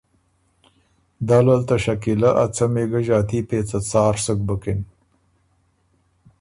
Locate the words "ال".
1.55-1.61